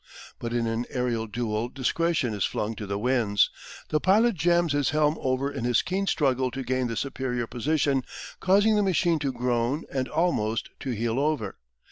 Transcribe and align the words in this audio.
But 0.39 0.51
in 0.51 0.65
an 0.65 0.85
aerial 0.89 1.27
duel 1.27 1.69
discretion 1.69 2.33
is 2.33 2.43
flung 2.43 2.73
to 2.77 2.87
the 2.87 2.97
winds. 2.97 3.51
The 3.89 3.99
pilot 3.99 4.33
jambs 4.33 4.73
his 4.73 4.89
helm 4.89 5.15
over 5.21 5.51
in 5.51 5.63
his 5.63 5.83
keen 5.83 6.07
struggle 6.07 6.49
to 6.49 6.63
gain 6.63 6.87
the 6.87 6.97
superior 6.97 7.45
position, 7.45 8.01
causing 8.39 8.75
the 8.75 8.81
machine 8.81 9.19
to 9.19 9.31
groan 9.31 9.83
and 9.91 10.07
almost 10.07 10.71
to 10.79 10.89
heel 10.89 11.19
over. 11.19 11.59